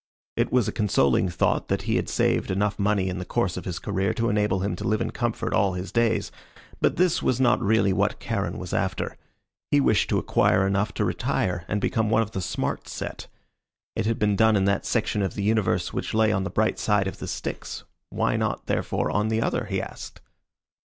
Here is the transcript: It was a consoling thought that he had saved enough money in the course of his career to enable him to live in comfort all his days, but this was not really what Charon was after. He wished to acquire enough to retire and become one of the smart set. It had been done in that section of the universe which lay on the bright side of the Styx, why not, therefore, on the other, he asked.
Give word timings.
It 0.35 0.51
was 0.51 0.67
a 0.67 0.71
consoling 0.71 1.29
thought 1.29 1.67
that 1.67 1.83
he 1.83 1.97
had 1.97 2.09
saved 2.09 2.49
enough 2.49 2.79
money 2.79 3.07
in 3.07 3.19
the 3.19 3.23
course 3.23 3.55
of 3.55 3.65
his 3.65 3.77
career 3.77 4.15
to 4.15 4.29
enable 4.29 4.61
him 4.61 4.75
to 4.77 4.83
live 4.83 4.99
in 4.99 5.11
comfort 5.11 5.53
all 5.53 5.73
his 5.73 5.91
days, 5.91 6.31
but 6.79 6.95
this 6.95 7.21
was 7.21 7.39
not 7.39 7.61
really 7.61 7.93
what 7.93 8.19
Charon 8.19 8.57
was 8.57 8.73
after. 8.73 9.15
He 9.69 9.79
wished 9.79 10.09
to 10.09 10.17
acquire 10.17 10.65
enough 10.65 10.91
to 10.95 11.05
retire 11.05 11.65
and 11.67 11.79
become 11.79 12.09
one 12.09 12.23
of 12.23 12.31
the 12.31 12.41
smart 12.41 12.87
set. 12.87 13.27
It 13.95 14.07
had 14.07 14.17
been 14.17 14.35
done 14.35 14.55
in 14.55 14.65
that 14.65 14.87
section 14.87 15.21
of 15.21 15.35
the 15.35 15.43
universe 15.43 15.93
which 15.93 16.15
lay 16.15 16.31
on 16.31 16.45
the 16.45 16.49
bright 16.49 16.79
side 16.79 17.05
of 17.05 17.19
the 17.19 17.27
Styx, 17.27 17.83
why 18.09 18.35
not, 18.37 18.65
therefore, 18.65 19.11
on 19.11 19.27
the 19.27 19.43
other, 19.43 19.65
he 19.65 19.79
asked. 19.79 20.19